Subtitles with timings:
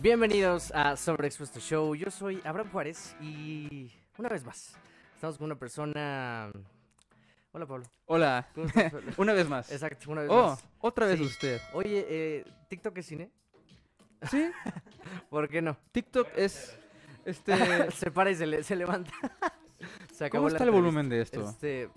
[0.00, 1.94] Bienvenidos a Sobreexpuesto Show.
[1.94, 4.74] Yo soy Abraham Juárez y una vez más
[5.14, 6.50] estamos con una persona.
[7.52, 7.84] Hola Pablo.
[8.06, 9.12] Hola, ¿Cómo estás, Pablo?
[9.18, 9.70] una vez más.
[9.72, 10.64] Exacto, una vez Oh, más.
[10.80, 11.24] otra vez Sí.
[11.24, 11.60] usted.
[11.72, 13.30] Oye, eh, ¿TikTok es cine?
[14.30, 14.50] Sí,
[15.30, 15.76] ¿Por qué no?
[15.92, 16.76] TikTok es.
[17.24, 17.90] Este.
[17.92, 19.12] se para y se, le- se levanta.
[20.12, 21.48] se acabó ¿Cómo está el volumen de esto?
[21.48, 21.90] Este,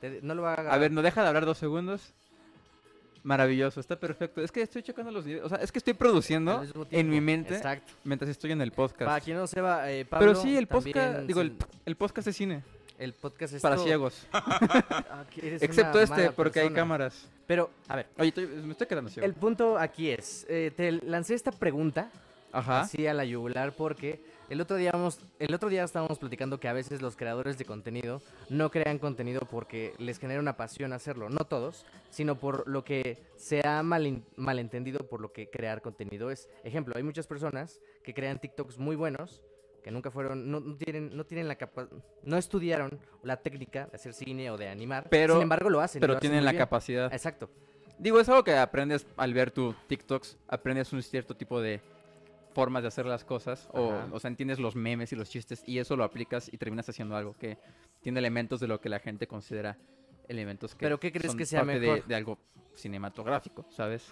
[0.00, 2.14] te- no lo va a A ver, ¿no deja de hablar dos segundos?
[3.24, 4.42] Maravilloso, está perfecto.
[4.42, 5.44] Es que estoy checando los niveles.
[5.46, 7.92] O sea, es que estoy produciendo en mi mente Exacto.
[8.04, 9.08] mientras estoy en el podcast.
[9.08, 10.26] Para quien no sepa, eh, Pablo.
[10.28, 11.20] Pero sí, el podcast.
[11.20, 12.62] Digo, el, el podcast es cine.
[12.98, 13.84] el podcast es Para todo.
[13.84, 14.26] ciegos.
[14.32, 16.80] Ah, que eres Excepto una este, mala porque hay persona.
[16.82, 17.28] cámaras.
[17.46, 19.26] Pero, a ver, Oye, estoy- me estoy quedando ciego.
[19.26, 22.10] el punto aquí es, eh, te lancé esta pregunta
[22.50, 22.80] Ajá.
[22.82, 24.20] así a la yugular porque
[24.50, 27.64] el otro día vamos, el otro día estábamos platicando que a veces los creadores de
[27.64, 28.20] contenido
[28.50, 33.22] no crean contenido porque les genera una pasión hacerlo, no todos, sino por lo que
[33.36, 36.48] se ha malin- malentendido por lo que crear contenido es.
[36.64, 39.40] Ejemplo, hay muchas personas que crean TikToks muy buenos
[39.82, 41.88] que nunca fueron, no, no tienen, no tienen la capa
[42.22, 46.00] no estudiaron la técnica de hacer cine o de animar, Pero- sin embargo lo hacen.
[46.00, 46.60] Pero lo tienen la bien.
[46.60, 47.12] capacidad.
[47.12, 47.50] Exacto.
[47.98, 51.80] Digo, es algo que aprendes al ver tu TikToks, aprendes un cierto tipo de
[52.52, 55.78] formas de hacer las cosas, o, o sea, entiendes los memes y los chistes y
[55.78, 57.58] eso lo aplicas y terminas haciendo algo que
[58.00, 59.76] tiene elementos de lo que la gente considera
[60.28, 62.04] elementos que ¿Pero qué crees son que sea parte de- mejor?
[62.06, 62.38] De, algo
[62.74, 64.04] cinematográfico, ¿sabes?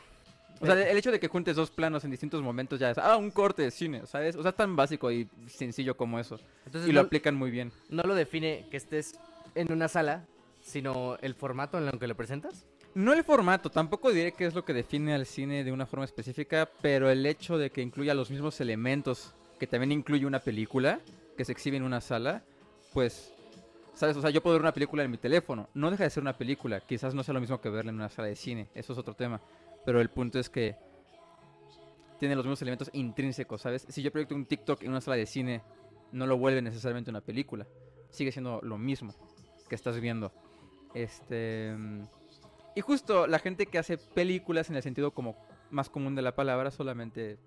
[0.61, 3.17] O sea, el hecho de que juntes dos planos en distintos momentos ya es, ah,
[3.17, 4.37] un corte de cine, ¿sabes?
[4.37, 6.39] O sea, es tan básico y sencillo como eso.
[6.67, 7.73] Entonces y lo no- aplican muy bien.
[7.89, 9.19] no lo define que estés
[9.55, 10.27] en una sala,
[10.61, 12.67] sino el formato en el que lo presentas.
[12.95, 16.05] No el formato, tampoco diré que es lo que define al cine de una forma
[16.05, 21.01] específica, pero el hecho de que incluya los mismos elementos que también incluye una película
[21.37, 22.43] que se exhibe en una sala,
[22.93, 23.33] pues,
[23.95, 24.17] ¿sabes?
[24.17, 26.37] O sea, yo puedo ver una película en mi teléfono, no deja de ser una
[26.37, 28.99] película, quizás no sea lo mismo que verla en una sala de cine, eso es
[28.99, 29.41] otro tema,
[29.85, 30.75] pero el punto es que
[32.19, 33.87] tiene los mismos elementos intrínsecos, ¿sabes?
[33.89, 35.63] Si yo proyecto un TikTok en una sala de cine,
[36.11, 37.67] no lo vuelve necesariamente una película,
[38.11, 39.15] sigue siendo lo mismo
[39.69, 40.33] que estás viendo.
[40.93, 41.77] Este...
[42.75, 45.37] y justo la gente que hace películas en el sentido como
[45.71, 47.39] más común de la palabra solamente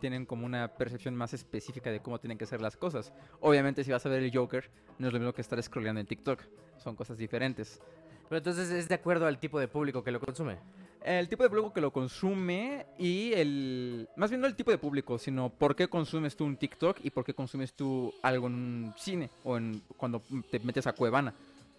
[0.00, 3.12] tienen como una percepción más específica de cómo tienen que ser las cosas.
[3.40, 6.06] Obviamente si vas a ver el Joker no es lo mismo que estar scrolleando en
[6.06, 6.40] TikTok,
[6.78, 7.80] son cosas diferentes.
[8.28, 10.58] Pero entonces es de acuerdo al tipo de público que lo consume.
[11.04, 14.08] El tipo de público que lo consume y el...
[14.16, 17.10] Más bien no el tipo de público, sino por qué consumes tú un TikTok y
[17.10, 21.34] por qué consumes tú algo en un cine o en cuando te metes a Cuevana.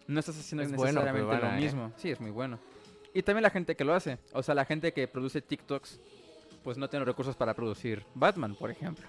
[0.09, 1.55] No estás haciendo Es necesariamente lo ¿eh?
[1.55, 1.93] mismo.
[1.95, 2.57] Sí, es muy bueno.
[3.13, 4.17] Y también la gente que lo hace.
[4.33, 5.99] O sea, la gente que produce TikToks,
[6.63, 9.07] pues no tiene recursos para producir Batman, por ejemplo.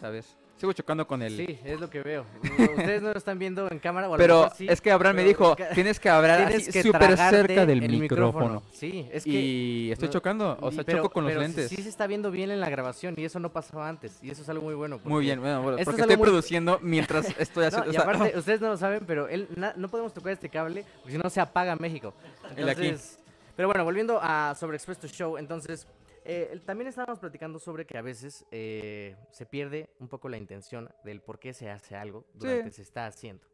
[0.00, 0.36] ¿Sabes?
[0.60, 1.34] Sigo chocando con el...
[1.38, 2.26] Sí, es lo que veo.
[2.76, 4.90] Ustedes no lo están viendo en cámara o a lo Pero mejor sí, es que
[4.90, 8.62] Abraham me pero dijo, tienes que hablar súper cerca del el micrófono.
[8.70, 11.46] Sí, es que Y estoy no, chocando, o sea, pero- choco con los pero sí-
[11.46, 11.68] lentes.
[11.70, 14.42] Sí, se está viendo bien en la grabación y eso no pasaba antes y eso
[14.42, 15.00] es algo muy bueno.
[15.04, 17.86] Muy bien, bueno, bueno, porque es estoy muy- produciendo mientras estoy No, haciendo...
[17.86, 20.50] y o sea, aparte, ustedes no lo saben, pero él na- no podemos tocar este
[20.50, 22.12] cable porque si no se apaga México.
[22.54, 22.84] El de aquí.
[22.88, 23.18] Entonces,
[23.56, 25.86] pero bueno, volviendo a sobre Expresto Show, entonces
[26.30, 30.88] eh, también estábamos platicando sobre que a veces eh, se pierde un poco la intención
[31.04, 32.76] del por qué se hace algo durante Sí.
[32.76, 33.46] se está haciendo.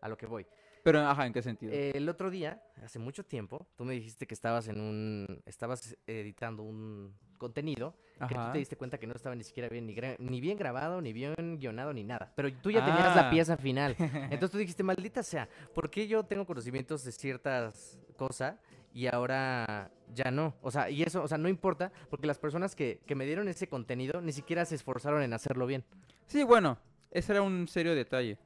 [0.00, 0.46] A lo que voy.
[0.84, 1.72] Pero, ajá, ¿en qué sentido?
[1.72, 5.96] Eh, el otro día, hace mucho tiempo, tú me dijiste que estabas en un, estabas
[6.06, 7.94] editando un contenido
[8.28, 8.52] que tú Ajá.
[8.52, 11.34] te diste cuenta que no estaba ni siquiera bien ni, ni bien grabado, ni bien
[11.58, 12.32] guionado, ni nada.
[12.36, 13.30] Pero tú ya tenías la Ah.
[13.30, 13.96] pieza final.
[14.30, 18.56] Entonces tú dijiste, maldita sea, ¿por qué yo tengo conocimientos de ciertas cosas
[18.92, 20.54] y ahora ya no?
[20.62, 23.48] O sea, y eso, o sea, no importa, porque las personas que, que me dieron
[23.48, 25.84] ese contenido ni siquiera se esforzaron en hacerlo bien.
[26.26, 26.78] Sí, bueno,
[27.10, 28.38] ese era un serio detalle.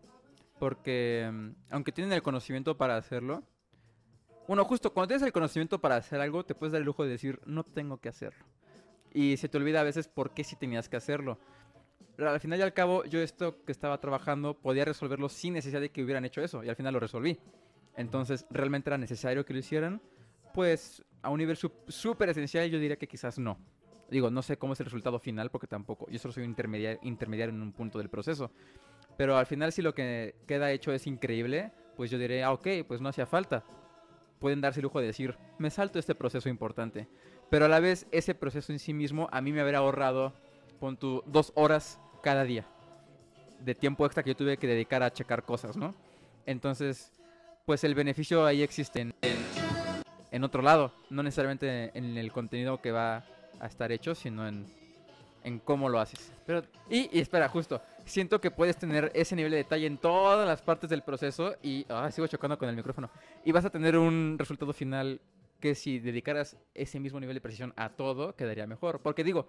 [0.58, 3.42] Porque mm, aunque tienen el conocimiento para hacerlo,
[4.46, 7.10] bueno, justo cuando tienes el conocimiento para hacer algo, te puedes dar el lujo de
[7.10, 8.44] decir, no tengo que hacerlo.
[9.12, 11.38] Y se te olvida a veces por qué sí tenías que hacerlo.
[12.16, 15.80] Pero al final y al cabo, yo esto que estaba trabajando podía resolverlo sin necesidad
[15.80, 16.62] de que hubieran hecho eso.
[16.64, 17.38] Y al final lo resolví.
[17.96, 20.00] Entonces, ¿realmente era necesario que lo hicieran?
[20.52, 21.56] Pues a un nivel
[21.88, 23.58] súper esencial yo diría que quizás no.
[24.10, 27.00] Digo, no sé cómo es el resultado final porque tampoco, yo solo soy un intermediario,
[27.02, 28.50] intermediario en un punto del proceso.
[29.16, 32.68] Pero al final si lo que queda hecho es increíble, pues yo diré, ah, ok,
[32.86, 33.64] pues no hacía falta.
[34.38, 37.08] Pueden darse el lujo de decir, me salto este proceso importante.
[37.48, 40.34] Pero a la vez, ese proceso en sí mismo a mí me habría ahorrado,
[40.80, 42.66] pon tú, dos horas cada día
[43.64, 45.94] de tiempo extra que yo tuve que dedicar a checar cosas, ¿no?
[46.46, 47.12] Entonces,
[47.64, 49.12] pues el beneficio ahí existe
[50.32, 53.24] en otro lado, no necesariamente en el contenido que va
[53.60, 54.66] a estar hecho, sino en,
[55.44, 56.32] en cómo lo haces.
[56.44, 60.48] Pero Y, y espera, justo, siento que puedes tener ese nivel de detalle en todas
[60.48, 63.10] las partes del proceso y ah, sigo chocando con el micrófono.
[63.44, 65.20] Y vas a tener un resultado final
[65.60, 68.98] que si dedicaras ese mismo nivel de precisión a todo, quedaría mejor.
[69.00, 69.46] Porque digo,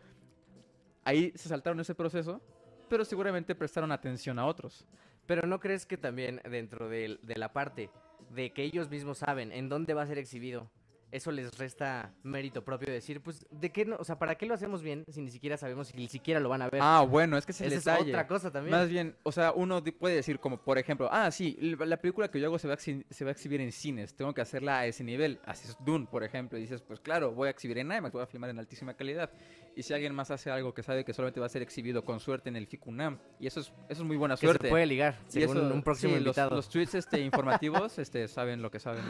[1.06, 2.42] Ahí se saltaron ese proceso,
[2.90, 4.86] pero seguramente prestaron atención a otros.
[5.26, 7.90] Pero ¿no crees que también dentro de, la parte
[8.30, 10.70] de que ellos mismos saben en dónde va a ser exhibido,
[11.14, 13.96] eso les resta mérito propio de decir, pues, ¿de qué no?
[13.98, 16.50] O sea, ¿para qué lo hacemos bien si ni siquiera sabemos si ni siquiera lo
[16.50, 16.82] van a ver?
[16.84, 18.12] Ah, bueno, es que ese es Esa el es detalle.
[18.12, 18.76] otra cosa también.
[18.76, 22.40] Más bien, o sea, uno puede decir como, por ejemplo, ah, sí, la película que
[22.40, 24.86] yo hago se va, a se va a exhibir en cines, tengo que hacerla a
[24.88, 25.40] ese nivel.
[25.46, 28.24] Así es Dune, por ejemplo, y dices, pues claro, voy a exhibir en IMAX, voy
[28.24, 29.30] a filmar en altísima calidad.
[29.76, 32.20] Y si alguien más hace algo que sabe que solamente va a ser exhibido con
[32.20, 34.68] suerte en el FICUNAM, y eso es, eso es muy buena que suerte.
[34.68, 36.56] se puede ligar, Y según eso- un próximo sí, los- invitado.
[36.56, 39.04] Los, tweets este, informativos este, saben lo que saben.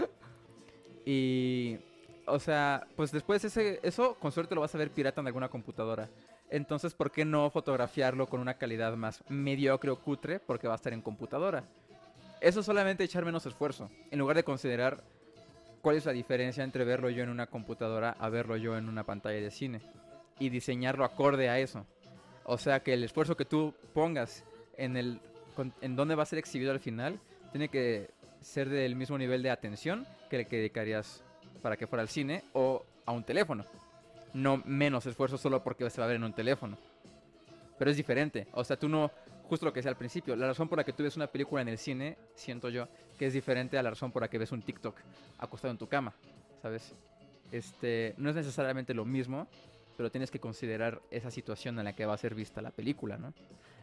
[1.05, 1.79] Y,
[2.25, 5.49] o sea, pues después ese, eso con suerte lo vas a ver pirata en alguna
[5.49, 6.09] computadora.
[6.49, 10.39] Entonces, ¿por qué no fotografiarlo con una calidad más mediocre o cutre?
[10.39, 11.63] Porque va a estar en computadora.
[12.41, 13.89] Eso es solamente echar menos esfuerzo.
[14.11, 15.03] En lugar de considerar
[15.81, 19.03] cuál es la diferencia entre verlo yo en una computadora a verlo yo en una
[19.03, 19.81] pantalla de cine.
[20.39, 21.85] Y diseñarlo acorde a eso.
[22.43, 24.43] O sea que el esfuerzo que tú pongas
[24.77, 25.21] en el
[25.81, 27.19] en dónde va a ser exhibido al final
[27.51, 28.09] tiene que
[28.41, 31.23] ser del mismo nivel de atención que el que dedicarías
[31.63, 33.65] para que fuera al cine o a un teléfono.
[34.33, 36.77] No menos esfuerzo solo porque se va a ver en un teléfono.
[37.79, 38.47] Pero es diferente.
[38.51, 39.09] O sea, tú no,
[39.47, 41.61] justo lo que decía al principio, la razón por la que tú ves una película
[41.61, 42.87] en el cine, siento yo,
[43.17, 44.95] que es diferente a la razón por la que ves un TikTok
[45.39, 46.13] acostado en tu cama,
[46.61, 46.93] ¿sabes?
[47.51, 49.47] Este, no es necesariamente lo mismo,
[49.95, 53.17] pero tienes que considerar esa situación en la que va a ser vista la película,
[53.17, 53.33] ¿no?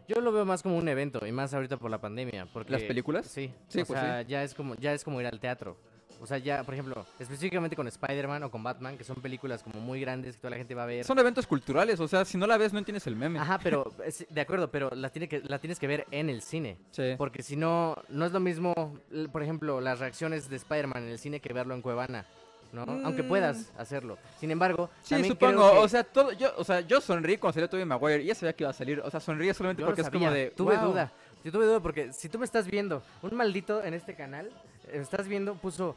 [0.08, 2.46] Yo lo veo más como un evento, y más ahorita por la pandemia.
[2.52, 3.26] Porque, ¿Las películas?
[3.26, 5.76] Sí, Sí, o pues sea, ya es como ya es como ir al teatro.
[6.22, 9.80] O sea, ya, por ejemplo, específicamente con Spider-Man o con Batman, que son películas como
[9.80, 11.04] muy grandes que toda la gente va a ver.
[11.04, 13.38] Son eventos culturales, o sea, si no la ves no entiendes el meme.
[13.38, 16.42] Ajá, pero es- de acuerdo, pero la, tiene que, la tienes que ver en el
[16.42, 16.76] cine.
[16.90, 17.14] Sí.
[17.16, 18.74] Porque si no, no es lo mismo,
[19.10, 22.26] l- por ejemplo, las reacciones de Spider-Man en el cine que verlo en Cuevana,
[22.72, 22.82] ¿no?
[22.82, 23.28] Aunque Mm.
[23.28, 24.18] puedas hacerlo.
[24.38, 25.72] Sin embargo, Sí, también supongo.
[25.72, 28.34] que- O sea, todo, yo, o sea, yo sonreí cuando salió Tobey Maguire y ya
[28.34, 29.00] sabía que iba a salir.
[29.00, 30.50] O sea, sonríe solamente Yo lo porque es sabía, como de.
[30.50, 30.90] Tuve "Wow".
[30.90, 31.12] duda.
[31.42, 34.50] Yo tuve duda porque si tú me estás viendo, un maldito en este canal,
[34.88, 35.96] eh, estás viendo, puso.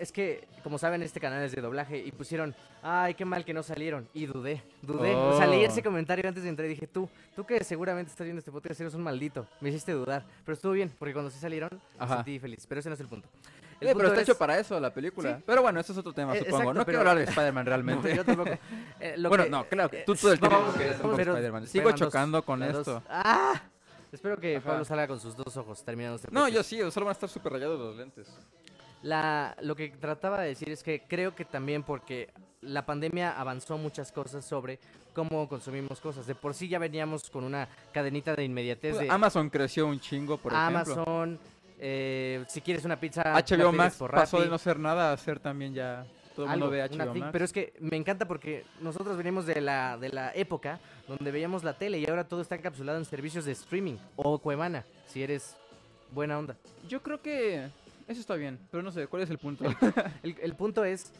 [0.00, 3.52] Es que, como saben, este canal es de doblaje y pusieron, ay, qué mal que
[3.52, 4.08] no salieron.
[4.14, 5.14] Y dudé, dudé.
[5.14, 5.68] O sea, leí Oh.
[5.68, 7.06] ese comentario antes de entrar y dije, tú,
[7.36, 9.46] tú que seguramente estás viendo este podcast, eres un maldito.
[9.60, 10.24] Me hiciste dudar.
[10.44, 11.68] Pero estuvo bien, porque cuando sí salieron,
[12.00, 12.64] me sentí feliz.
[12.66, 13.28] Pero ese no es el punto.
[13.78, 15.36] El Eh, pero está es- hecho para eso la película.
[15.36, 15.42] Sí.
[15.46, 16.56] Pero bueno, eso es otro tema, Eh, supongo.
[16.56, 18.16] exacto, no pero- quiero hablar de Spider-Man No, realmente.
[18.16, 18.50] yo tampoco.
[19.00, 20.56] Eh, lo bueno, que- no, claro, que eh, tú todo el tiempo
[21.18, 21.66] Spider-Man.
[21.66, 22.70] Sigo chocando con dos.
[22.78, 23.02] esto.
[23.08, 23.60] ¡Ah!
[24.12, 24.66] Espero que Ajá.
[24.70, 27.28] Pablo salga con sus dos ojos terminando este No, yo sí, solo van a estar
[27.28, 28.26] súper rayados los lentes.
[29.02, 32.28] La, lo que trataba de decir es que creo que también porque
[32.60, 34.78] la pandemia avanzó muchas cosas sobre
[35.14, 36.26] cómo consumimos cosas.
[36.26, 40.36] De por sí ya veníamos con una cadenita de inmediatez de Amazon creció un chingo,
[40.36, 40.78] por ejemplo.
[40.78, 41.38] Amazon.
[41.78, 45.40] eh, si quieres una pizza, HBO Max por pasó de no ser nada a ser
[45.40, 46.06] también ya.
[46.36, 47.14] Todo el mundo ve HBO.
[47.14, 47.30] Max.
[47.32, 51.64] Pero es que me encanta porque nosotros venimos de la, de la época donde veíamos
[51.64, 55.56] la tele y ahora todo está encapsulado en servicios de streaming o Cuevana, si eres
[56.12, 56.56] buena onda.
[56.88, 57.68] Yo creo que
[58.08, 59.64] eso está bien, pero no sé, ¿cuál es el punto?
[60.22, 61.12] El, el punto es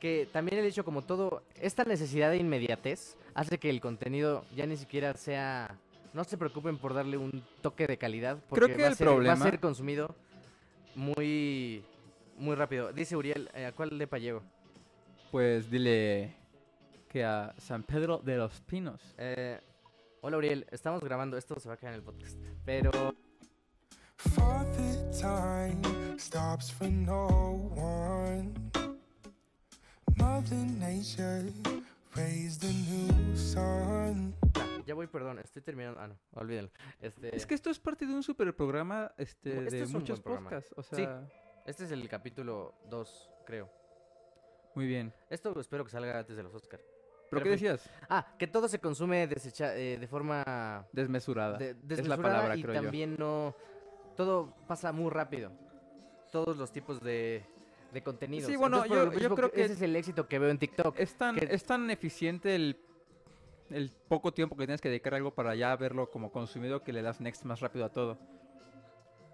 [0.00, 4.66] que también el hecho como todo, esta necesidad de inmediatez hace que el contenido ya
[4.66, 5.78] ni siquiera sea...
[6.12, 8.38] No se preocupen por darle un toque de calidad.
[8.48, 10.14] Porque Creo que va a el ser- Va a problema- ser consumido
[10.94, 11.82] muy,
[12.38, 12.92] muy rápido.
[12.92, 14.42] Dice Uriel, eh, ¿a cuál de llego?
[15.32, 16.32] pues dile
[17.08, 19.00] que a San Pedro de los Pinos.
[19.18, 19.60] Eh,
[20.20, 22.38] hola Uriel, estamos grabando, esto se va a quedar en el podcast.
[22.64, 22.92] Pero
[24.16, 27.26] For the time stops for no
[27.76, 28.52] one.
[30.16, 31.50] Mother Nature
[32.16, 34.34] raised a new sun.
[34.86, 36.00] ya voy, perdón, estoy terminando.
[36.00, 36.70] Ah, no, olvídenlo.
[37.00, 40.20] Este, Es que esto es parte de un super programa este, Este de es muchos
[40.20, 40.72] podcasts.
[40.76, 41.06] O Sí.
[41.66, 43.70] Este es el capítulo 2, creo.
[44.74, 45.12] muy bien.
[45.30, 46.80] Esto espero que salga antes de los Oscar.
[47.30, 47.88] ¿Pero qué decías?
[48.08, 51.56] Ah, que todo se consume desecha- eh, de forma Desmesurada.
[51.58, 52.82] de- es la palabra, y creo yo.
[52.82, 53.54] también no...
[54.16, 55.50] Todo pasa muy rápido.
[56.34, 57.44] Todos los tipos de,
[57.92, 58.50] de contenidos.
[58.50, 60.98] Sí, bueno, Entonces, yo- creo que- Ese es el éxito que veo en TikTok.
[60.98, 62.76] Es tan, que- es tan eficiente el,
[63.70, 66.92] el poco tiempo que tienes que dedicar a algo para ya verlo como consumido que
[66.92, 68.18] le das next más rápido a todo.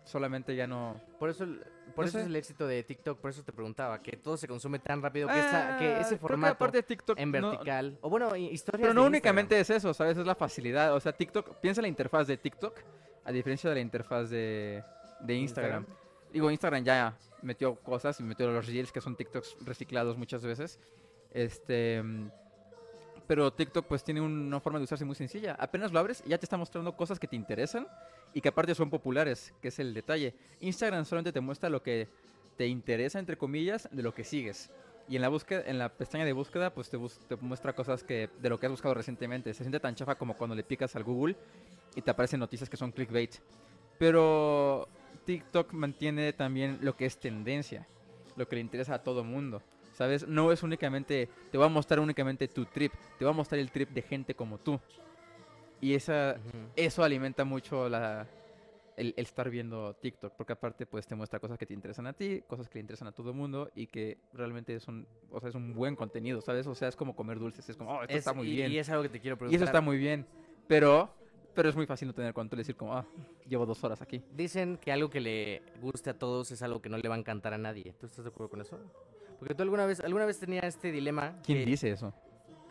[0.04, 1.00] Solamente ya no...
[1.18, 1.46] Por eso,
[1.94, 2.20] por No eso sé.
[2.20, 3.18] es el éxito de TikTok.
[3.18, 4.02] Por eso te preguntaba.
[4.02, 6.82] Que todo se consume tan rápido que, esa- que Ah, ese que formato aparte de
[6.82, 7.96] TikTok en no- vertical...
[8.02, 9.76] o bueno, hi- historias Pero no de únicamente Instagram.
[9.78, 10.18] es eso, ¿sabes?
[10.18, 10.94] Es la facilidad.
[10.94, 12.76] O sea, TikTok, piensa en la interfaz de TikTok
[13.24, 14.82] a diferencia de la interfaz de,
[15.20, 15.82] de Instagram.
[15.84, 15.99] Instagram.
[16.32, 20.78] Digo, Instagram ya metió cosas y metió los reels que son TikToks reciclados muchas veces.
[21.32, 22.02] Este.
[23.26, 25.56] Pero TikTok pues tiene una forma de usarse muy sencilla.
[25.58, 27.86] Apenas lo abres y ya te está mostrando cosas que te interesan
[28.34, 30.34] y que aparte son populares, que es el detalle.
[30.60, 32.08] Instagram solamente te muestra lo que
[32.56, 34.70] te interesa, entre comillas, de lo que sigues.
[35.08, 38.02] Y en la búsqueda, en la pestaña de búsqueda, pues te, bus- te muestra cosas
[38.02, 39.54] que de lo que has buscado recientemente.
[39.54, 41.36] Se siente tan chafa como cuando le picas al Google
[41.94, 43.36] y te aparecen noticias que son clickbait.
[43.98, 44.88] Pero
[45.30, 47.86] TikTok mantiene también lo que es tendencia,
[48.36, 49.62] lo que le interesa a todo mundo.
[49.96, 50.26] ¿Sabes?
[50.26, 53.70] No es únicamente, te va a mostrar únicamente tu trip, te va a mostrar el
[53.70, 54.80] trip de gente como tú.
[55.80, 56.36] Y esa,
[56.74, 58.26] eso alimenta mucho la,
[58.96, 62.12] el, el estar viendo TikTok, porque aparte pues te muestra cosas que te interesan a
[62.12, 65.38] ti, cosas que le interesan a todo el mundo y que realmente es un, o
[65.38, 66.66] sea, es un buen contenido, ¿sabes?
[66.66, 68.72] O sea, es como comer dulces, es como, oh, esto Es- está muy y, bien.
[68.72, 69.56] Y es algo que te quiero Y preguntar.
[69.56, 70.26] eso está muy bien,
[70.66, 71.14] pero,
[71.54, 73.06] pero es muy fácil no tener control y decir como, ah,
[73.48, 74.22] llevo dos horas aquí.
[74.34, 77.18] Dicen que algo que le guste a todos es algo que no le va a
[77.18, 77.94] encantar a nadie.
[77.98, 78.78] ¿Tú estás de acuerdo con eso?
[79.38, 81.40] Porque tú alguna vez, alguna vez tenía este dilema.
[81.42, 82.12] ¿Quién que dice eso?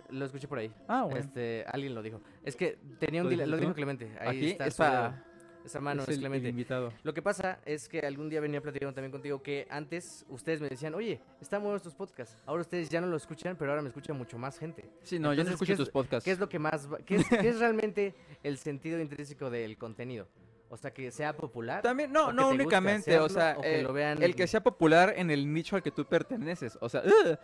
[0.09, 0.74] Lo escuché por ahí.
[0.88, 1.19] Ah, bueno.
[1.19, 2.21] Este, alguien lo dijo.
[2.43, 3.74] Es que tenía un ¿Lo dilema, lo dijo?
[3.74, 4.12] Clemente.
[4.19, 5.24] Ahí aquí está,
[5.69, 6.49] esa mano es es, el- el Clemente.
[6.49, 6.91] invitado.
[7.03, 10.69] Lo que pasa es que algún día venía platicando también contigo que antes ustedes me
[10.69, 12.35] decían, oye, están buenos tus podcasts.
[12.45, 14.83] Ahora ustedes ya no lo escuchan, pero ahora me escucha mucho más gente.
[15.03, 16.25] Sí, no, yo no Entonces, escucho ¿qué es- tus podcasts.
[16.25, 19.77] ¿Qué es lo que más, va- qué es, qué es realmente el sentido intrínseco del
[19.77, 20.27] contenido?
[20.71, 21.81] O sea, que sea popular.
[21.81, 25.13] También, no, no únicamente, o sea, o que eh, lo vean- el que sea popular
[25.17, 26.77] en el nicho al que tú perteneces.
[26.79, 27.38] O sea, ugh,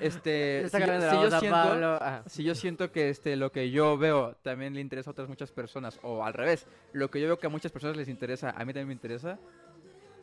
[0.00, 2.22] este, Está si, si la yo siento, ah.
[2.26, 5.52] si yo siento que este, lo que yo veo también le interesa a otras muchas
[5.52, 8.58] personas, o al revés, lo que yo veo que a muchas personas les interesa, a
[8.64, 9.38] mí también me interesa,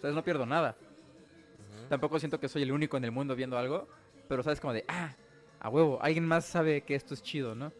[0.01, 0.13] ¿sabes?
[0.13, 0.75] No pierdo nada.
[1.87, 3.87] Tampoco siento que soy el único en el mundo viendo algo,
[4.27, 5.15] pero sabes como de, ah,
[5.61, 7.71] a huevo, alguien más sabe que esto es chido, ¿no?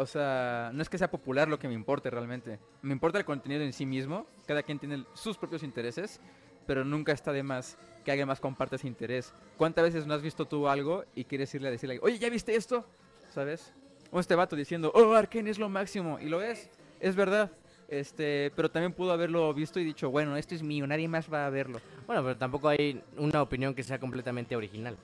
[0.00, 2.58] O sea, no es que sea popular lo que me importe realmente.
[2.80, 4.26] Me importa el contenido en sí mismo.
[4.46, 6.22] Cada quien tiene sus propios intereses,
[6.66, 9.34] pero nunca está de más que alguien más comparte ese interés.
[9.58, 12.54] ¿Cuántas veces no has visto tú algo y quieres irle a decirle, oye, ¿ya viste
[12.54, 12.86] esto?
[13.28, 13.74] ¿Sabes?
[14.10, 16.18] O este vato diciendo, oh, Arkane es lo máximo.
[16.18, 17.52] Y lo es, es verdad.
[17.86, 21.44] Este, pero también pudo haberlo visto y dicho, bueno, esto es mío, nadie más va
[21.44, 21.78] a verlo.
[22.06, 24.96] Bueno, pero tampoco hay una opinión que sea completamente original.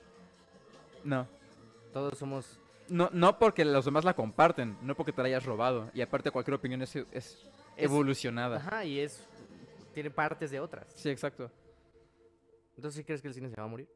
[1.03, 1.27] No.
[1.93, 2.59] Todos somos...
[2.89, 5.89] No, no porque los demás la comparten, no porque te la hayas robado.
[5.93, 8.57] Y aparte cualquier opinión es, es evolucionada.
[8.57, 9.27] Ajá, y es...
[9.93, 10.85] Tiene partes de otras.
[10.95, 11.51] Sí, exacto.
[12.75, 13.89] Entonces, ¿sí crees que el cine se va a morir?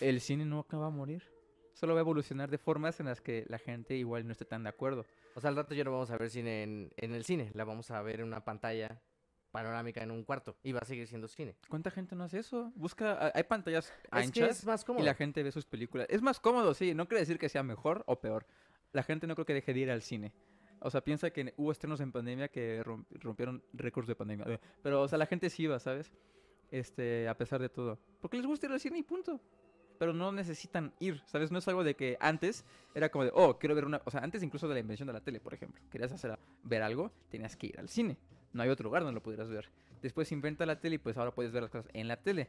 [0.00, 1.22] El cine no acaba a morir.
[1.72, 4.64] Solo va a evolucionar de formas en las que la gente igual no esté tan
[4.64, 5.06] de acuerdo.
[5.34, 7.50] O sea, al rato ya no vamos a ver cine en, en el cine.
[7.54, 9.00] La vamos a ver en una pantalla
[9.62, 10.56] panorámica en un cuarto.
[10.62, 11.56] Y va a seguir siendo cine.
[11.68, 12.72] ¿Cuánta gente no hace eso?
[12.76, 16.06] Busca, hay pantallas Es que anchas es más y la gente ve sus películas.
[16.10, 16.94] Es más cómodo, sí.
[16.94, 18.46] No quiere decir que sea mejor o peor.
[18.92, 20.32] La gente no creo que deje de ir al cine.
[20.80, 24.46] O sea, piensa que hubo estrenos en pandemia que rom- rompieron récords de pandemia.
[24.48, 26.12] Eh, Pero, o sea, la gente sí iba, ¿sabes?
[26.70, 27.98] Este, a pesar de todo.
[28.20, 29.40] Porque les gusta ir al cine y punto.
[29.98, 31.50] Pero no necesitan ir, ¿sabes?
[31.50, 34.00] No es algo de que antes era como de, oh, quiero ver una...
[34.04, 35.82] O sea, antes incluso de la invención de la tele, por ejemplo.
[35.90, 38.16] Querías hacer, ver algo, tenías que ir al cine.
[38.52, 39.68] No hay otro lugar donde lo pudieras ver.
[40.02, 42.48] Después se inventa la tele y pues ahora puedes ver las cosas en la tele.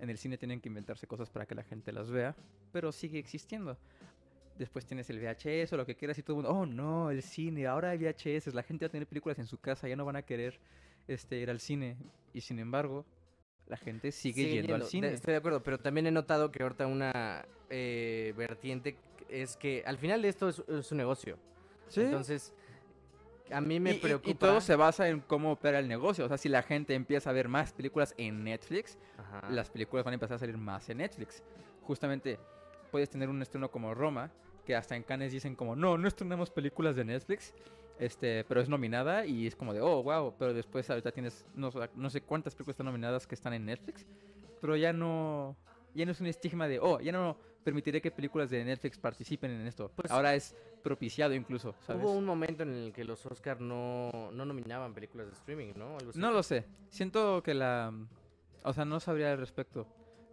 [0.00, 2.34] En el cine tienen que inventarse cosas para que la gente las vea,
[2.72, 3.76] pero sigue existiendo.
[4.58, 7.22] Después tienes el VHS o lo que quieras y todo el mundo, oh no, el
[7.22, 10.04] cine, ahora hay VHS, la gente va a tener películas en su casa, ya no
[10.04, 10.58] van a querer
[11.08, 11.96] este, ir al cine.
[12.32, 13.04] Y sin embargo,
[13.66, 15.12] la gente sigue Sigue yendo, al de- cine.
[15.12, 18.96] estoy de acuerdo, pero también he notado que ahorita una eh, vertiente
[19.28, 21.36] es que al final de esto es, es un negocio.
[21.88, 22.02] Sí.
[22.02, 22.52] Entonces,
[23.50, 24.38] a mí me y, y- y preocupa...
[24.46, 26.24] todo se basa en cómo opera el negocio.
[26.24, 29.48] O sea, si la gente empieza a ver más películas en Netflix, Ajá.
[29.50, 31.42] las películas van a empezar a salir más en Netflix.
[31.82, 32.38] Justamente
[32.90, 34.30] puedes tener un estreno como Roma,
[34.64, 37.52] que hasta en Cannes dicen como, no, no estrenamos películas de Netflix,
[37.98, 41.70] este, pero es nominada y es como de, oh, wow, pero después ahorita tienes, no,
[41.94, 44.06] no sé cuántas películas están nominadas que están en Netflix,
[44.60, 45.54] pero ya no,
[45.94, 49.50] ya no es un estigma de, oh, ya no permitiré que películas de Netflix participen
[49.50, 49.90] en esto.
[49.94, 52.02] Pues- Ahora es propiciado incluso, ¿sabes?
[52.02, 55.96] Hubo un momento en el que los Oscar no, no nominaban películas de streaming, ¿no?
[55.96, 56.12] Algo.
[56.14, 56.64] No lo sé.
[56.90, 57.92] Siento que la...
[58.62, 59.86] O sea, no sabría al respecto.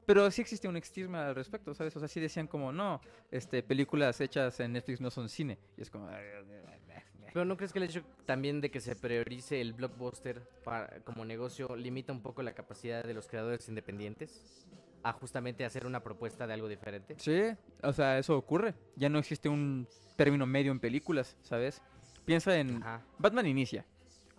[0.05, 1.95] Pero sí existía un estigma al respecto, ¿sabes?
[1.95, 2.99] O sea, sí decían como, no,
[3.29, 5.57] este, películas hechas en Netflix no son cine.
[5.77, 6.09] Y es como...
[7.33, 11.23] Pero ¿no crees que el hecho también de que se priorice el blockbuster para, como
[11.23, 14.67] negocio limita un poco la capacidad de los creadores independientes
[15.03, 17.15] a justamente hacer una propuesta de algo diferente?
[17.17, 17.41] Sí,
[17.81, 18.75] o sea, eso ocurre.
[18.95, 21.81] Ya no existe un término medio en películas, ¿sabes?
[22.25, 22.77] Piensa en...
[22.83, 23.01] Ajá.
[23.17, 23.85] Batman inicia.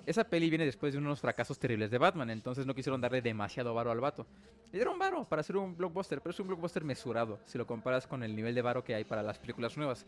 [0.04, 3.72] Esa peli viene después de unos fracasos terribles de Batman, entonces no quisieron darle demasiado
[3.72, 4.26] varo al vato.
[4.72, 8.06] Le dieron varo para hacer un blockbuster, pero es un blockbuster mesurado si lo comparas
[8.06, 10.06] con el nivel de varo que hay para las películas nuevas.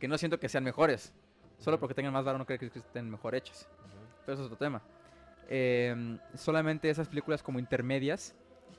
[0.00, 1.12] Que no siento que sean mejores.
[1.58, 3.68] Solo porque tengan más varo no creo que estén mejor hechas.
[4.24, 4.82] Pero eso es otro tema.
[5.48, 8.34] Em, solamente esas películas como intermedias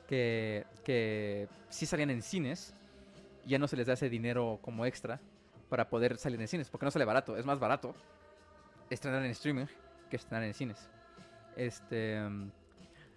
[0.09, 2.73] que, que sí salían en cines,
[3.45, 5.21] ya no se les da ese dinero como extra
[5.69, 7.93] para poder salir en cines, porque no sale barato, es más barato
[8.89, 9.67] estrenar en streaming
[10.09, 10.89] que estrenar en cines.
[11.55, 12.19] Este.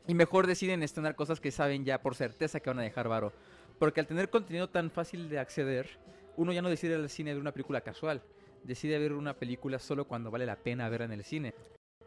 [0.06, 3.32] Y mejor deciden estrenar cosas que saben ya por certeza que van a dejar varo.
[3.78, 5.88] Porque al tener contenido tan fácil de acceder,
[6.36, 8.20] uno ya no decide ir al cine a ver una película casual.
[8.64, 11.54] Decide ver una película solo cuando vale la pena verla en el cine.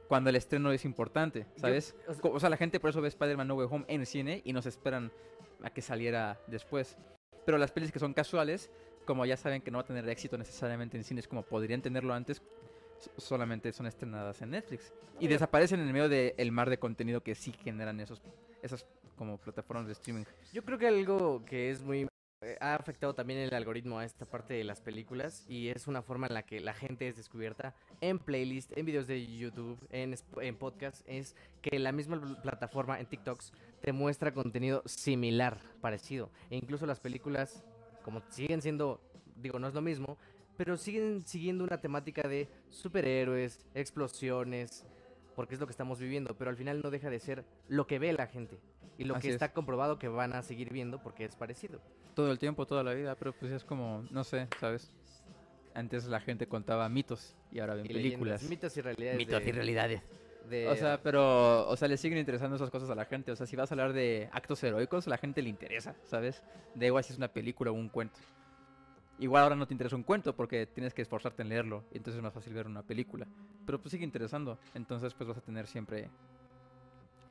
[0.07, 1.95] Cuando el estreno es importante, ¿sabes?
[2.07, 4.07] o sea- o sea, la gente por eso ve Spider-Man No Way Home en el
[4.07, 5.11] cine y nos esperan
[5.63, 6.97] a que saliera después.
[7.45, 8.69] Pero las pelis que son casuales,
[9.05, 12.13] como ya saben que no va a tener éxito necesariamente en cines como podrían tenerlo
[12.13, 12.41] antes,
[12.99, 14.93] so- solamente son estrenadas en Netflix.
[15.19, 18.21] Y desaparecen en el medio del mar de contenido que sí generan esos,
[18.61, 18.85] esas
[19.15, 20.25] como plataformas de streaming.
[20.53, 22.07] Yo creo que algo que es muy...
[22.45, 26.01] eh, ha afectado también el algoritmo a esta parte de las películas y es una
[26.01, 30.15] forma en la que la gente es descubierta en playlist, en videos de YouTube, en,
[30.41, 36.29] en podcast, es que la misma pl- plataforma en TikToks te muestra contenido similar, parecido.
[36.49, 37.63] E incluso las películas,
[38.03, 39.01] como siguen siendo,
[39.35, 40.17] digo, no es lo mismo,
[40.57, 44.85] pero siguen siguiendo una temática de superhéroes, explosiones,
[45.35, 47.99] porque es lo que estamos viviendo, pero al final no deja de ser lo que
[47.99, 48.57] ve la gente
[48.97, 49.33] y lo Así que es.
[49.35, 51.81] está comprobado que van a seguir viendo porque es parecido.
[52.15, 54.89] Todo el tiempo, toda la vida, pero pues es como, no sé, ¿sabes?
[55.73, 58.43] Antes la gente contaba mitos y ahora ven Y leyendas, películas.
[58.43, 59.17] mitos y realidades.
[59.17, 60.01] Mitos y de- realidades.
[60.49, 63.31] de- O sea, pero, o sea, le siguen interesando esas cosas a la gente.
[63.31, 66.41] O sea, si vas a hablar de actos heroicos, a la gente le interesa, ¿sabes?
[66.75, 68.17] Da igual si es una película o un cuento.
[69.17, 71.83] Igual ahora no te interesa un cuento porque tienes que esforzarte en leerlo.
[71.91, 73.25] Y entonces es más fácil ver una película.
[73.65, 74.59] Pero pues sigue interesando.
[74.75, 76.09] Entonces pues vas a tener siempre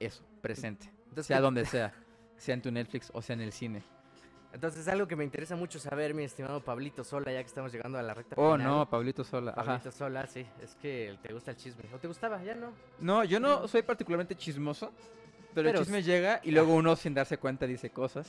[0.00, 0.86] eso, presente.
[1.04, 1.94] entonces, Sea ¿qué- donde sea.
[2.36, 3.82] Sea en tu Netflix o sea en el cine.
[4.54, 7.98] Entonces algo que me interesa mucho saber, mi estimado Pablito Sola, ya que estamos llegando
[7.98, 8.66] a la recta Oh, final.
[8.66, 9.50] no, Pablito Sola.
[9.52, 9.64] Ajá.
[9.64, 11.82] Pablito Sola, sí, es que te gusta el chisme.
[11.94, 12.42] ¿O te gustaba?
[12.42, 12.72] Ya no.
[13.00, 14.92] No, yo no soy particularmente chismoso.
[15.54, 18.26] Pero, Pero el chisme llega y luego uno sin darse cuenta dice cosas.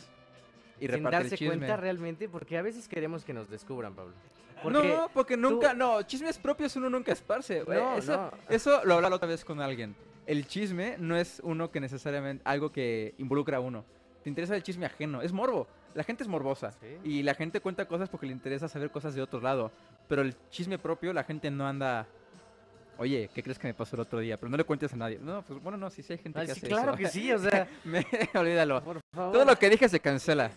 [0.78, 1.56] Y Sin reparte darse el chisme.
[1.58, 4.14] cuenta realmente, porque a veces queremos que nos descubran, Pablo.
[4.62, 7.64] Porque no, porque nunca, no, chismes propios uno nunca esparce.
[7.68, 8.32] No, eso, no.
[8.50, 9.96] eso lo hablaba la otra vez con alguien.
[10.28, 13.86] El chisme no es uno que necesariamente, algo que involucra a uno.
[14.24, 15.68] Te interesa el chisme ajeno, es morbo.
[15.96, 16.72] La gente es morbosa.
[16.74, 16.98] Sí.
[17.04, 19.72] Y la gente cuenta cosas porque le interesa saber cosas de otro lado.
[20.08, 22.06] Pero el chisme propio, la gente no anda...
[22.98, 24.38] Oye, ¿qué crees que me pasó el otro día?
[24.38, 25.18] Pero no le cuentes a nadie.
[25.20, 26.98] No, pues bueno, no, sí, sí hay gente Ah, que sí, hace claro eso.
[26.98, 28.82] que sí, o sea, Me- olvídalo.
[28.84, 29.34] por favor.
[29.34, 30.52] Todo lo que dije se cancela.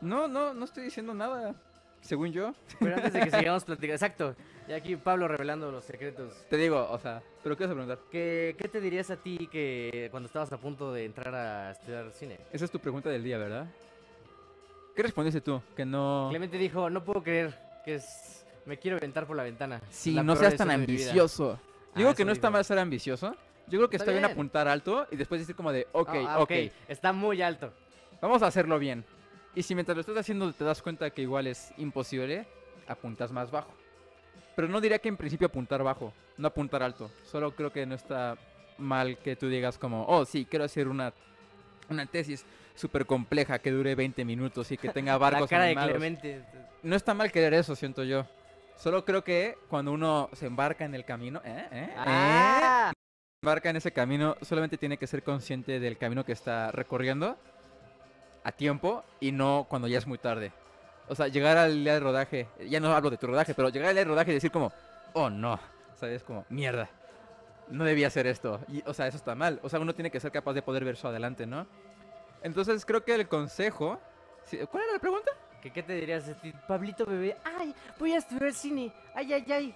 [0.00, 1.54] No, no, no estoy diciendo nada.
[2.00, 2.54] Según yo.
[2.78, 4.36] Pero antes de que sigamos platicando, exacto.
[4.68, 6.32] Y aquí Pablo revelando los secretos.
[6.48, 7.98] Te digo, o sea, ¿pero qué vas a preguntar?
[8.10, 12.10] ¿Qué, ¿Qué te dirías a ti que cuando estabas a punto de entrar a estudiar
[12.12, 12.38] cine?
[12.52, 13.66] Esa es tu pregunta del día, ¿verdad?
[14.96, 15.60] ¿Qué respondiste tú?
[15.76, 16.28] Que no...
[16.30, 17.54] Clemente dijo, no puedo creer
[17.84, 18.44] que es...
[18.64, 19.80] me quiero aventar por la ventana.
[19.90, 21.10] Sí, La no seas tan decisión de mi vida".
[21.10, 21.60] ambicioso.
[21.62, 23.36] Ah, Digo que eso no está mal ser ambicioso.
[23.68, 24.22] Yo creo que Está está, bien.
[24.22, 24.32] bien.
[24.32, 26.50] apuntar alto y después decir como de, ok, Ah, ah, ok,
[26.88, 27.72] Está muy alto.
[28.20, 29.04] vamos a hacerlo bien.
[29.54, 32.46] Y si mientras lo estás haciendo te das cuenta que igual es imposible,
[32.86, 33.72] apuntas más bajo.
[34.54, 37.10] Pero no diría que en principio apuntar bajo, no apuntar alto.
[37.22, 38.36] Solo creo que no está
[38.78, 41.12] mal que tú digas como, oh, sí, quiero hacer una,
[41.88, 42.44] una tesis
[42.74, 45.88] súper compleja que dure 20 minutos y que tenga barcos la cara animados.
[45.88, 46.44] de Clemente.
[46.82, 48.26] No está mal querer eso, siento yo.
[48.76, 51.66] Solo creo que cuando uno se embarca en el camino, ¿eh?
[51.72, 51.88] ¿eh?
[51.88, 51.94] ¿eh?
[51.96, 52.92] Ah,
[53.42, 57.38] embarca en ese camino, solamente tiene que ser consciente del camino que está recorriendo
[58.44, 60.52] a tiempo y no cuando ya es muy tarde.
[61.08, 63.88] O sea, llegar al día de rodaje, ya no hablo de tu rodaje, pero llegar
[63.88, 64.72] al día de rodaje y decir como,
[65.14, 65.58] oh no,
[65.94, 66.22] ¿sabes?
[66.22, 66.90] Como, mierda,
[67.68, 68.60] no debía hacer esto.
[68.68, 69.60] Y, o sea, eso está mal.
[69.62, 71.66] O sea, uno tiene que ser capaz de poder ver eso adelante, ¿no?
[72.42, 74.00] Entonces creo que el consejo...
[74.70, 75.30] ¿Cuál era la pregunta?
[75.60, 76.52] ¿qué, ¿Qué te dirías a ti?
[76.68, 78.92] Pablito bebé, ay, voy a estudiar cine.
[79.14, 79.74] Ay, ay, ay.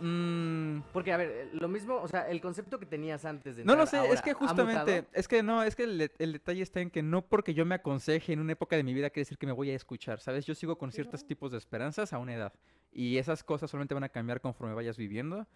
[0.00, 3.74] Mm, Porque, a ver, lo mismo, o sea, el concepto que tenías antes de No
[3.74, 6.12] lo entrar sé, es ahora, que ¿ha justamente, es que no, es que el, de-
[6.20, 8.94] el detalle está en que no porque yo me aconseje en una época de mi
[8.94, 10.46] vida quiere decir que me voy a escuchar, ¿sabes?
[10.46, 12.52] Yo sigo con ciertos tipos de esperanzas a una edad
[12.92, 15.48] y esas cosas solamente van a cambiar conforme vayas viviendo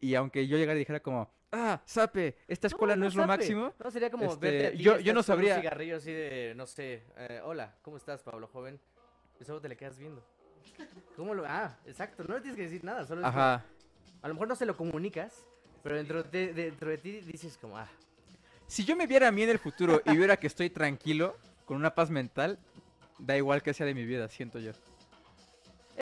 [0.00, 3.74] y aunque yo llegara y dijera como, ah, sape, esta escuela no, es lo máximo,
[3.82, 6.54] No, sería como Este, verte a ti, yo- yo no un sabría- cigarrillo así de,
[6.56, 8.80] no sé, eh, hola, ¿cómo estás, Pablo, joven?
[9.40, 10.24] Y solo te le quedas viendo.
[11.16, 11.44] ¿Cómo lo...?
[11.46, 13.64] Ah, exacto, no le tienes que decir nada, solo es como- ajá,
[14.22, 15.46] A lo mejor no se lo comunicas,
[15.82, 17.88] pero dentro de, dentro de ti dices como, ah,
[18.66, 21.76] si yo me viera a mí en el futuro y viera que estoy tranquilo, con
[21.78, 22.58] una paz mental,
[23.18, 24.72] da igual que sea de mi vida, siento yo.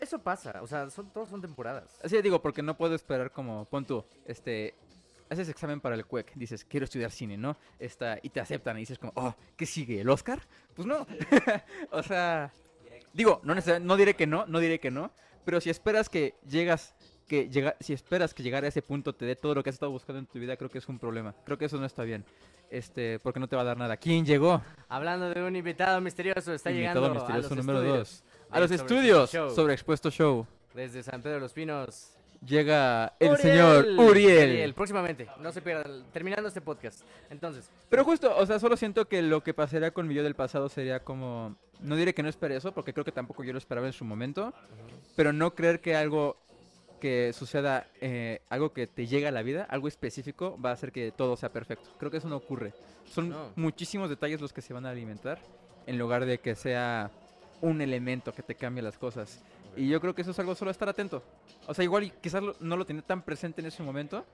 [0.01, 1.99] Eso pasa, o sea, son, todos son temporadas.
[2.03, 4.75] Así digo, porque no puedo esperar como, pon tú, este,
[5.29, 7.57] haces examen para el CUEC, dices, quiero estudiar cine, ¿no?
[7.77, 10.01] Esta, y te aceptan y dices como, oh, ¿qué sigue?
[10.01, 10.41] ¿El Oscar?
[10.73, 11.05] Pues no.
[11.91, 12.51] o sea,
[13.13, 15.11] digo, no, no diré que no, no diré que no,
[15.45, 16.95] pero si esperas que llegas,
[17.27, 19.75] que llega, si esperas que llegar a ese punto te dé todo lo que has
[19.75, 21.35] estado buscando en tu vida, creo que es un problema.
[21.45, 22.25] Creo que eso no está bien.
[22.69, 23.97] Este, porque no te va a dar nada.
[23.97, 24.61] ¿Quién llegó?
[24.87, 28.23] Hablando de un invitado misterioso, está Invitado llegando misterioso a los número estudios dos.
[28.23, 29.49] de A los estudios Show.
[29.51, 30.45] sobre Expuesto Show.
[30.73, 32.11] Desde San Pedro de los Pinos.
[32.45, 33.41] Llega el Uriel.
[33.41, 34.73] señor Uriel.
[34.73, 37.01] Próximamente, no se pierdan, terminando este podcast.
[37.29, 40.35] Entonces, Pero justo, o sea, solo siento que lo que pasaría con mi yo del
[40.35, 43.57] pasado sería como No diré que no espere eso, porque creo que tampoco yo lo
[43.57, 44.53] esperaba en su momento.
[45.17, 46.37] Pero no creer que algo
[47.01, 50.91] que suceda, eh, algo que te llega a la vida, algo específico, va a hacer
[50.93, 51.89] que todo sea perfecto.
[51.97, 52.73] Creo que eso no ocurre.
[53.05, 53.51] Son No.
[53.55, 55.39] muchísimos detalles los que se van a alimentar,
[55.87, 57.09] en lugar de que sea
[57.61, 59.39] un elemento que te cambie las cosas.
[59.75, 61.21] Y yo creo que eso es algo solo estar atento.
[61.67, 64.25] O sea, igual y quizás no lo tenía tan presente en ese momento,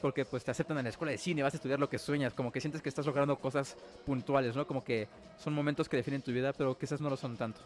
[0.00, 2.34] porque pues te aceptan en la escuela de cine, vas a estudiar lo que sueñas,
[2.34, 4.66] como que sientes que estás logrando cosas puntuales, ¿no?
[4.66, 7.60] Como que son momentos que definen tu vida, pero quizás no lo son tanto.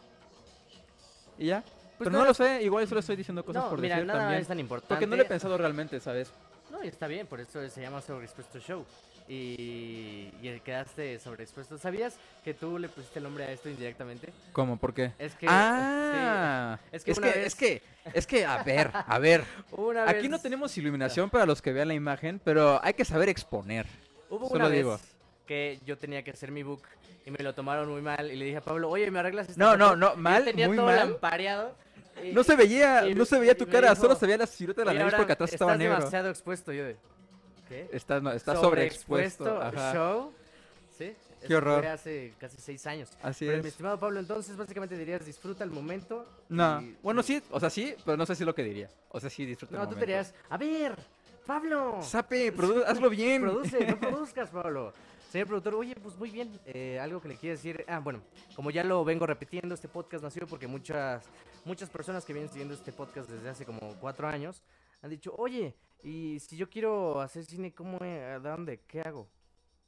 [1.39, 1.63] Y ya.
[1.63, 4.07] Pues pero nada- no lo sé, igual solo estoy diciendo cosas no, por mira, decir
[4.07, 4.41] nada también.
[4.43, 4.89] es tan importante.
[4.95, 6.31] Porque no lo he pensado realmente, ¿sabes?
[6.71, 8.87] No, y está bien, por eso se llama Sobreexpuesto Show.
[9.31, 11.79] Y, y quedaste sobreexpuesto.
[11.79, 14.33] ¿Sabías que tú le pusiste el nombre a esto indirectamente?
[14.53, 14.77] ¿Cómo?
[14.77, 15.13] ¿Por qué?
[15.21, 15.47] Es que.
[15.49, 19.19] ah, sí, es que es una que, vez- es que, es que, a ver, a
[19.21, 19.45] ver.
[19.73, 23.29] una Aquí no tenemos iluminación para los que vean la imagen, pero hay que saber
[23.29, 23.87] exponer.
[24.31, 24.99] Hubo solo una vez digo.
[25.47, 26.83] que yo tenía que hacer mi book
[27.25, 28.33] y me lo tomaron muy mal.
[28.33, 30.67] Y le dije a Pablo, oye, ¿me arreglas esta No, foto?" no, no, mal, tenía
[30.67, 30.97] muy todo mal.
[30.97, 31.77] lampareado.
[32.21, 34.47] y- No se veía, y- no se veía tu cara, dijo, solo se veía la
[34.47, 35.95] silueta de la "Oye, nariz porque atrás estaba estás negro.
[35.99, 36.73] demasiado expuesto.
[36.73, 36.97] Yo de.
[37.71, 37.89] ¿Qué?
[37.93, 39.63] Estás sobreexpuesto.
[39.63, 39.93] Ajá.
[39.95, 40.33] show.
[40.99, 41.15] Sí.
[41.47, 41.79] Qué horror.
[41.81, 43.09] Fue hace casi seis años.
[43.23, 43.67] Así Pero mi es.
[43.73, 46.27] estimado Pablo, entonces básicamente dirías disfruta el momento.
[46.51, 48.91] No, y- bueno, sí, o sea, sí, pero no sé si es lo que diría.
[49.09, 50.07] O sea, sí, disfruta el No, tú momento.
[50.07, 50.99] dirías, a ver,
[51.47, 52.01] Pablo.
[52.03, 52.53] Sape,
[52.87, 53.41] hazlo bien.
[53.43, 54.93] Produce, no produzcas, Pablo.
[55.31, 56.51] Señor productor, oye, pues muy bien.
[56.67, 57.85] eh, algo que le quiero decir.
[57.89, 58.21] Ah, bueno,
[58.57, 61.25] como ya lo vengo repitiendo, este podcast nació porque muchas,
[61.65, 64.61] muchas personas que vienen siguiendo este podcast desde hace como cuatro años
[65.03, 68.81] han dicho, oye, y si yo quiero hacer cine, ¿cómo, eh, dónde?
[68.87, 69.29] ¿Qué hago?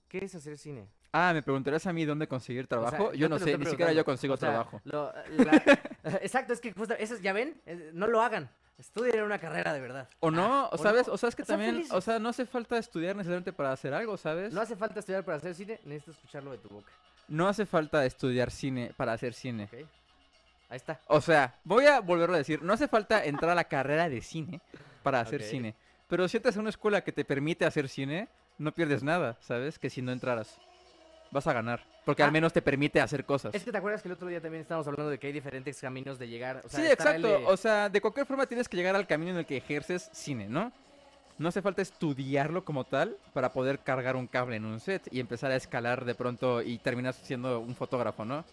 [0.08, 0.88] ¿Qué es hacer cine?
[1.12, 3.12] Ah, ¿me preguntarías a mí dónde conseguir O sea, trabajo?
[3.12, 4.80] yo no sé, ni siquiera yo consigo O sea, trabajo.
[4.84, 5.12] lo-
[5.44, 5.62] la-
[6.22, 8.50] exacto, es que justo, eso, ya ven, Eh, no lo hagan.
[8.78, 10.08] Estudien una carrera de verdad.
[10.20, 11.12] O no, Ah, o sabes, no.
[11.12, 12.04] o sabes que Sean también, o felices.
[12.04, 14.52] sea, no hace falta estudiar necesariamente para hacer algo, ¿sabes?
[14.52, 16.90] No hace falta estudiar para hacer cine, necesito escucharlo de tu boca.
[17.28, 19.64] No hace falta estudiar cine para hacer cine.
[19.64, 19.74] ¿Ok?
[20.70, 21.00] Ahí está.
[21.06, 24.20] O sea, voy a volverlo a decir, no hace falta entrar a la carrera de
[24.22, 24.60] cine
[25.02, 25.74] para hacer cine.
[26.08, 29.78] Pero si entras a una escuela que te permite hacer cine, no pierdes nada, ¿sabes?
[29.78, 30.58] Que si no entraras,
[31.30, 31.82] vas a ganar.
[32.04, 32.26] Porque Ah.
[32.26, 33.54] al menos te permite hacer cosas.
[33.54, 35.80] Es que te acuerdas que el otro día también estábamos hablando de que hay diferentes
[35.80, 36.60] caminos de llegar.
[36.64, 37.28] O sea, sí, exacto.
[37.28, 40.10] de- O sea, de cualquier forma tienes que llegar al camino en el que ejerces
[40.12, 40.72] cine, ¿no?
[41.38, 45.18] No hace falta estudiarlo como tal para poder cargar un cable en un set y
[45.20, 48.44] empezar a escalar de pronto y terminas siendo un fotógrafo, ¿no?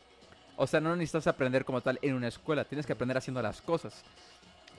[0.55, 3.61] O sea, no necesitas aprender como tal en una escuela, tienes que aprender haciendo las
[3.61, 4.03] cosas.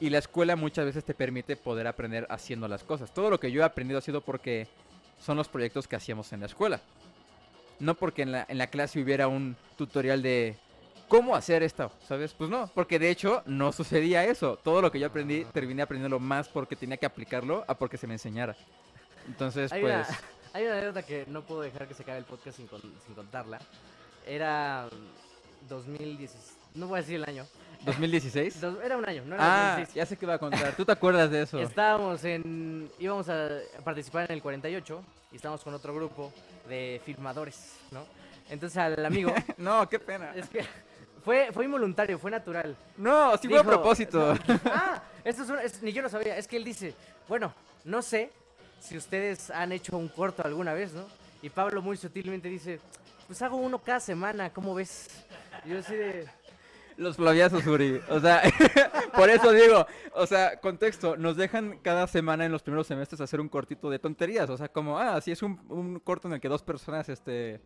[0.01, 3.13] Y la escuela muchas veces te permite poder aprender haciendo las cosas.
[3.13, 4.67] Todo lo que yo he aprendido ha sido porque
[5.19, 6.81] son los proyectos que hacíamos en la escuela.
[7.79, 10.57] No porque en la, en la clase hubiera un tutorial de
[11.09, 12.33] cómo hacer esto, ¿sabes?
[12.33, 14.57] Pues no, porque de hecho no sucedía eso.
[14.63, 18.07] Todo lo que yo aprendí terminé aprendiéndolo más porque tenía que aplicarlo a porque se
[18.07, 18.57] me enseñara.
[19.27, 20.09] Entonces, hay, pues...
[20.09, 20.19] una,
[20.55, 23.15] hay una anécdota que no puedo dejar que se acabe el podcast sin, con- sin
[23.15, 23.59] contarla.
[24.27, 24.89] Era
[25.69, 26.57] 2016.
[26.75, 27.47] No voy a decir el año.
[27.85, 28.55] ¿2016?
[28.61, 29.95] Dos- era un año, no era Ah, 2016.
[29.95, 30.73] ya sé qué va a contar.
[30.77, 31.59] ¿Tú te acuerdas de eso?
[31.61, 32.91] Estábamos en.
[32.99, 33.49] íbamos a
[33.85, 35.03] participar en el 48
[35.33, 36.33] y estábamos con otro grupo
[36.69, 38.05] de filmadores, ¿no?
[38.51, 39.33] Entonces al amigo.
[39.57, 40.33] No, qué pena.
[40.35, 40.65] es que
[41.25, 42.77] fue, fue involuntario, fue natural.
[42.97, 44.35] No, sí fue a propósito.
[44.67, 46.37] Ah, esto es, es- ni yo lo sabía.
[46.37, 46.95] Es que él dice,
[47.29, 47.55] bueno,
[47.85, 48.31] no sé
[48.81, 51.05] si ustedes han hecho un corto alguna vez, ¿no?
[51.43, 52.79] Y Pablo muy sutilmente dice,
[53.27, 55.09] pues hago uno cada semana, ¿cómo ves?
[55.65, 56.27] Y yo así de,
[56.97, 58.01] Los flaviazos, Uri.
[58.09, 58.43] O sea,
[59.15, 63.41] por eso digo, o sea, contexto, nos dejan cada semana en los primeros semestres hacer
[63.41, 64.51] un cortito de tonterías.
[64.51, 67.61] O sea, como, ah, si es un, un corto en el que dos personas, este,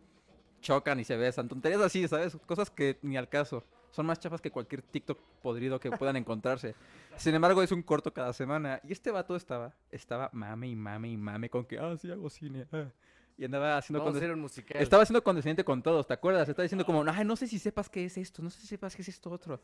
[0.61, 1.47] chocan y se besan.
[1.47, 2.37] Tonterías así, ¿sabes?
[2.45, 3.63] Cosas que ni al caso.
[3.91, 6.75] Son más chafas que cualquier TikTok podrido que puedan encontrarse.
[7.15, 8.81] Sin embargo, es un corto cada semana.
[8.83, 12.29] Y este vato estaba, estaba mame y mame y mame con que, ah, sí hago
[12.29, 12.67] cine.
[12.73, 12.89] ah".
[13.37, 14.81] Y andaba haciendo vamos a condes- hacer un musical.
[14.81, 16.47] estaba siendo condescendiente con todos, ¿te acuerdas?
[16.47, 18.95] Estaba diciendo como, ay, no sé si sepas qué es esto, no sé si sepas
[18.95, 19.59] qué es esto otro.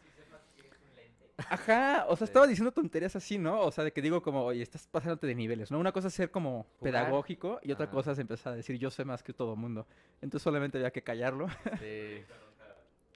[1.50, 3.62] Ajá, o sea, estaba diciendo tonterías así, ¿no?
[3.62, 5.80] O sea, de que digo como, oye, estás pasándote de niveles, ¿no?
[5.80, 6.94] Una cosa es ser como Jugar.
[6.94, 7.94] pedagógico y otra Ajá.
[7.94, 9.88] cosa es empezar a decir, yo sé más que todo mundo.
[10.22, 11.48] Entonces solamente había que callarlo.
[11.80, 12.24] Sí.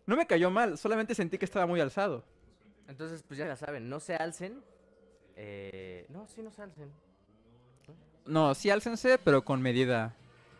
[0.07, 2.23] No me cayó mal, solamente sentí que estaba muy alzado.
[2.87, 4.61] Entonces, pues ya la saben, no se alcen.
[5.35, 6.91] Eh, no, sí, no se alcen.
[8.27, 10.15] No, sí álcense, pero con medida.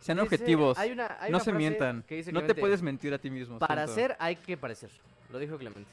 [0.06, 2.04] Sean Dice- objetivos, hay una- hay no una se mientan.
[2.04, 3.58] que dice No te puedes mentir a ti mismo.
[3.58, 3.91] Para siento.
[3.91, 4.91] hacer hay que parecer.
[5.32, 5.89] Lo dijo Clemente.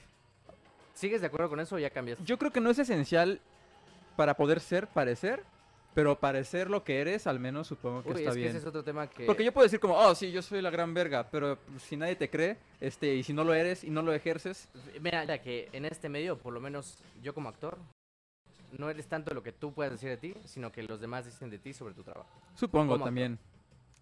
[0.92, 2.18] ¿Sigues de acuerdo con eso o ya cambias?
[2.22, 3.40] Yo creo que no es esencial
[4.14, 5.42] para poder ser, parecer,
[5.94, 8.48] pero parecer lo que eres, al menos supongo que Uy, está es que bien.
[8.51, 9.25] ese es otro tema que...
[9.25, 12.14] Porque yo puedo decir como, oh, sí, yo soy la gran verga, pero si nadie
[12.14, 14.68] te cree, este, y si no lo eres y no lo ejerces,
[15.01, 17.79] Mira, ya que en este medio, por lo menos yo como actor,
[18.77, 21.48] no eres tanto lo que tú puedas decir de ti, sino que los demás dicen
[21.48, 22.29] de ti sobre tu trabajo.
[22.55, 23.38] supongo también.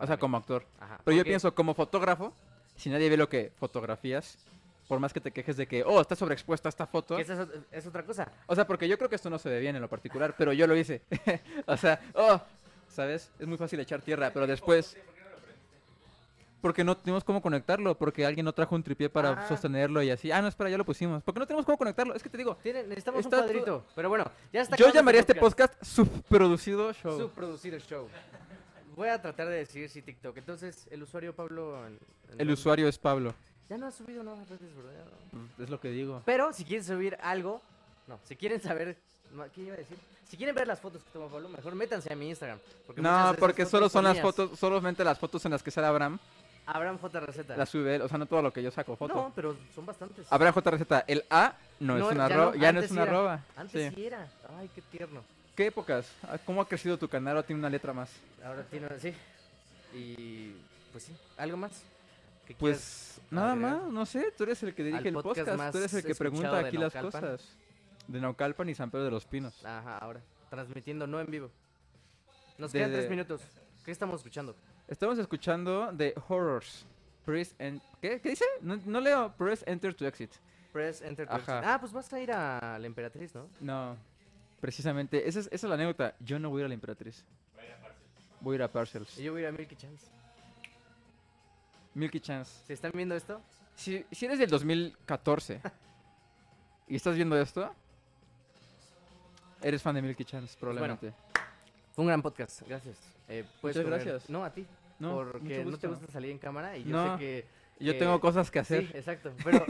[0.00, 0.64] O sea, como actor.
[0.80, 0.98] Ajá.
[1.04, 2.32] Pero yo pienso como fotógrafo,
[2.76, 4.38] si nadie ve lo que fotografías,
[4.88, 7.14] Por más que te quejes de que, oh, está sobreexpuesta esta foto.
[7.14, 8.28] Que esa es, es otra cosa.
[8.48, 10.52] O sea, porque yo creo que esto no se ve bien en lo particular, pero
[10.52, 11.02] yo lo hice.
[11.66, 12.40] o sea, oh,
[12.88, 13.30] ¿sabes?
[13.38, 14.96] Es muy fácil echar tierra, pero después...
[16.60, 19.48] Porque no tenemos cómo conectarlo, porque alguien no trajo un tripié para Ah.
[19.48, 20.30] sostenerlo y así.
[20.32, 21.22] Ah, no, espera, ya lo pusimos.
[21.22, 22.12] Porque no tenemos cómo conectarlo.
[22.14, 23.84] Es que te digo, Tiene- necesitamos Está un todo- cuadrito.
[23.94, 24.76] Pero bueno, ya está.
[24.76, 27.16] yo acabando llamaría este podcast subproducido show.
[27.18, 28.08] Subproducido show.
[28.96, 30.37] Voy a tratar de decir si TikTok.
[30.37, 31.87] Entonces, el usuario Pablo.
[31.87, 31.98] en-
[32.33, 33.35] en- El usuario es Pablo.
[33.68, 35.05] Ya no ha subido nada a redes, ¿verdad?
[35.31, 36.22] Pues, Es lo que digo.
[36.26, 37.61] Pero si quieren subir algo,
[38.09, 38.96] no, si quieren saber,
[39.55, 39.96] ¿qué iba a decir?
[40.29, 42.59] Si quieren ver las fotos que toma Pablo, mejor métanse a mi Instagram.
[42.87, 44.22] porque No, porque solo son las mías.
[44.22, 46.18] fotos, solamente las fotos en las que sale Abraham,
[46.66, 47.20] Abraham J.
[47.20, 47.57] Receta.
[47.57, 49.12] las sube él, o sea, no todo lo que yo saco foto.
[49.14, 50.26] No, pero son bastantes.
[50.31, 50.70] Abraham J.
[50.70, 53.11] Receta, el A no, es una ya arroba, ya no antes es sí una era.
[53.12, 53.44] arroba.
[53.57, 53.94] Antes Sí.
[53.96, 54.29] sí era.
[54.59, 55.22] Ay, qué tierno.
[55.61, 56.11] ¿Qué épocas?
[56.23, 57.37] Ah, ¿Cómo ha crecido tu canal?
[57.37, 58.11] Ahora tiene una letra más.
[58.42, 59.12] Ahora tiene, sí.
[59.94, 60.55] Y
[60.90, 61.83] pues sí, ¿algo más?
[62.59, 63.83] Pues nada agregar?
[63.83, 66.03] más, no sé, tú eres el que dirige Al el podcast podcast, tú eres el
[66.03, 67.46] que pregunta de aquí las cosas.
[68.09, 69.62] De Naucalpan y San Pedro de los Pinos.
[69.62, 70.23] Ajá, ahora.
[70.49, 71.51] Transmitiendo, no en vivo.
[72.57, 73.42] Nos quedan Desde- tres minutos.
[73.85, 74.57] ¿Qué estamos escuchando?
[74.88, 76.87] Estamos escuchando de Horrors.
[77.27, 77.83] Press en...
[78.01, 78.18] ¿Qué?
[78.23, 78.46] ¿Qué dice?
[78.62, 79.35] No, no leo.
[79.37, 80.33] Press Enter to Exit.
[80.73, 81.27] Press Enter.
[81.29, 81.59] to Ajá.
[81.59, 81.70] exit.
[81.70, 83.46] Ah, pues vas a ir a la Emperatriz, ¿no?
[83.61, 83.99] No,
[84.61, 86.14] precisamente, esa es, esa es la anécdota.
[86.20, 87.25] Yo no voy a ir a la Emperatriz.
[88.40, 89.18] Voy a ir a Parcels.
[89.18, 90.07] Y yo voy a ir a Milky Chance.
[91.94, 92.62] Milky Chance.
[92.66, 93.40] Si están viendo esto,
[93.75, 95.61] Si, si eres del 2014
[96.88, 97.75] y estás viendo esto,
[99.62, 101.12] eres fan de Milky Chance, probablemente.
[101.94, 102.62] fue un gran podcast.
[102.66, 102.96] Gracias.
[103.29, 104.31] Eh, puedes Muchas gracias.
[104.31, 104.66] No, a ti.
[104.99, 107.61] No, porque no te gusta salir en cámara y yo No, sé que...
[107.81, 108.87] Yo tengo cosas que hacer.
[108.87, 109.33] Sí, exacto.
[109.42, 109.64] Pero,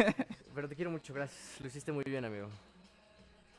[0.55, 1.61] pero te quiero mucho, gracias.
[1.61, 2.49] Lo hiciste muy bien, amigo.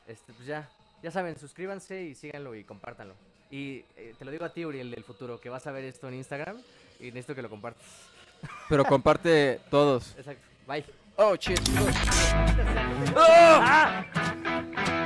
[0.06, 0.68] Este, pues ya,
[1.02, 3.14] ya saben, suscríbanse y síganlo y compártanlo.
[3.50, 6.08] Y eh, te lo digo a ti, Uriel, del futuro, que vas a ver esto
[6.08, 6.56] en Instagram
[7.00, 7.84] y necesito que lo compartas.
[8.68, 10.14] Pero comparte todos.
[10.16, 10.46] Exacto.
[10.66, 10.84] Bye.
[11.16, 11.60] Oh, shit.
[13.16, 15.01] ¡Ah!